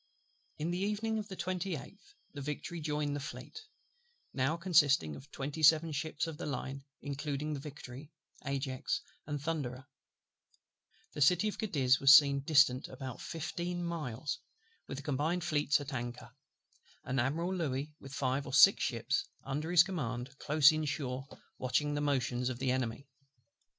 In 0.57 0.71
the 0.71 0.79
evening 0.79 1.19
of 1.19 1.27
the 1.27 1.35
28th, 1.35 2.15
the 2.33 2.41
Victory 2.41 2.79
joined 2.81 3.15
the 3.15 3.19
Fleet; 3.19 3.61
now 4.33 4.57
consisting 4.57 5.15
of 5.15 5.29
twenty 5.29 5.61
seven 5.61 5.91
ships 5.91 6.25
of 6.25 6.37
the 6.37 6.47
line, 6.47 6.83
including 7.03 7.53
the 7.53 7.59
Victory, 7.59 8.11
Ajax, 8.43 9.01
and 9.27 9.39
Thunderer: 9.39 9.85
the 11.13 11.21
city 11.21 11.47
of 11.47 11.59
Cadiz 11.59 11.99
was 11.99 12.15
seen 12.15 12.39
distant 12.39 12.87
about 12.87 13.21
fifteen 13.21 13.83
miles, 13.83 14.39
with 14.87 14.97
the 14.97 15.03
Combined 15.03 15.43
Fleets 15.43 15.79
at 15.79 15.93
anchor; 15.93 16.31
and 17.03 17.19
Admiral 17.19 17.53
LOUIS, 17.53 17.89
with 17.99 18.11
five 18.11 18.47
or 18.47 18.53
six 18.55 18.83
ships 18.83 19.25
under 19.43 19.69
his 19.69 19.83
command, 19.83 20.35
close 20.39 20.71
in 20.71 20.83
shore, 20.83 21.27
watching 21.59 21.93
the 21.93 22.01
motions 22.01 22.49
of 22.49 22.57
the 22.57 22.71
Enemy. 22.71 23.07